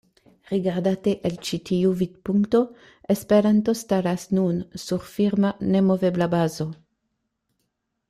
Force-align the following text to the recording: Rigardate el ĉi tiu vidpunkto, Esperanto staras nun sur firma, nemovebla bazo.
Rigardate 0.51 1.11
el 1.29 1.35
ĉi 1.49 1.59
tiu 1.71 1.91
vidpunkto, 1.99 2.63
Esperanto 3.17 3.77
staras 3.83 4.27
nun 4.41 4.65
sur 4.87 5.07
firma, 5.15 5.57
nemovebla 5.77 6.31
bazo. 6.37 6.71